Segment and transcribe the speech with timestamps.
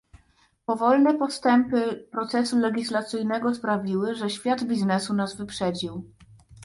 [0.65, 6.11] Powolne postępy procesu legislacyjnego sprawiły, że świat biznesu nas wyprzedził